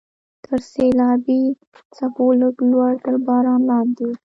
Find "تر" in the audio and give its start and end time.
0.45-0.59, 3.05-3.15